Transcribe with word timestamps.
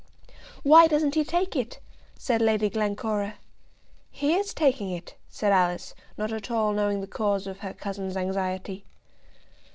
"Why 0.63 0.87
doesn't 0.87 1.13
he 1.13 1.23
take 1.23 1.55
it?" 1.55 1.77
said 2.17 2.41
Lady 2.41 2.71
Glencora. 2.71 3.35
"He 4.09 4.33
is 4.33 4.51
taking 4.51 4.89
it," 4.89 5.13
said 5.29 5.51
Alice, 5.51 5.93
not 6.17 6.33
at 6.33 6.49
all 6.49 6.73
knowing 6.73 7.01
the 7.01 7.05
cause 7.05 7.45
of 7.45 7.59
her 7.59 7.75
cousin's 7.75 8.17
anxiety. 8.17 8.83